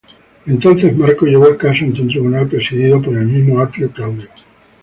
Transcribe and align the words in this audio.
Entonces 0.47 0.97
Marco 0.97 1.27
llevó 1.27 1.45
el 1.47 1.57
caso 1.57 1.85
ante 1.85 2.01
un 2.01 2.07
tribunal, 2.07 2.47
presidido 2.47 2.99
por 2.99 3.15
el 3.15 3.27
mismo 3.27 3.59
Apio 3.59 3.87
Claudio. 3.91 4.29